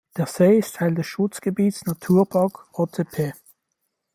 Der 0.17 0.25
See 0.25 0.57
ist 0.57 0.77
Teil 0.77 0.95
des 0.95 1.05
Schutzgebiets 1.05 1.85
Naturpark 1.85 2.71
Otepää. 2.73 3.33